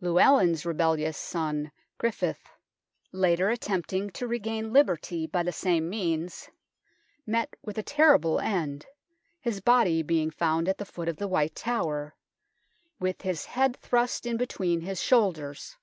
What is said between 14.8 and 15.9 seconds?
his shoulders."